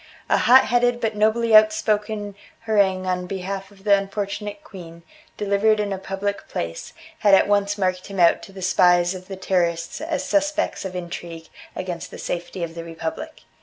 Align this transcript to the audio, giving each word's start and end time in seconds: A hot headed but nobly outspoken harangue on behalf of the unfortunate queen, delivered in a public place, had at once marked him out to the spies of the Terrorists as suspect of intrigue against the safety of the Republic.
A 0.29 0.37
hot 0.39 0.65
headed 0.65 0.99
but 0.99 1.15
nobly 1.15 1.55
outspoken 1.55 2.33
harangue 2.61 3.05
on 3.05 3.27
behalf 3.27 3.69
of 3.69 3.83
the 3.83 3.95
unfortunate 3.95 4.63
queen, 4.63 5.03
delivered 5.37 5.79
in 5.79 5.93
a 5.93 5.99
public 5.99 6.47
place, 6.47 6.93
had 7.19 7.35
at 7.35 7.47
once 7.47 7.77
marked 7.77 8.07
him 8.07 8.19
out 8.19 8.41
to 8.41 8.51
the 8.51 8.63
spies 8.63 9.13
of 9.13 9.27
the 9.27 9.35
Terrorists 9.37 10.01
as 10.01 10.25
suspect 10.25 10.85
of 10.85 10.95
intrigue 10.95 11.49
against 11.75 12.09
the 12.09 12.17
safety 12.17 12.63
of 12.63 12.73
the 12.73 12.83
Republic. 12.83 13.41